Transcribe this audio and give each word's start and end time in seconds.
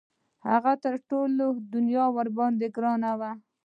هغه 0.49 0.73
تر 0.83 0.95
ټولې 1.09 1.45
دنیا 1.73 2.05
ورباندې 2.15 2.67
ګران 2.75 3.01
وو. 3.19 3.31